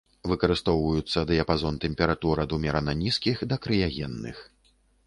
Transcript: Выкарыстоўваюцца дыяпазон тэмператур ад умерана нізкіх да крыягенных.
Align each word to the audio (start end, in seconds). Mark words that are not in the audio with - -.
Выкарыстоўваюцца 0.29 1.23
дыяпазон 1.31 1.77
тэмператур 1.85 2.35
ад 2.47 2.51
умерана 2.59 2.99
нізкіх 3.07 3.49
да 3.55 3.63
крыягенных. 3.69 4.47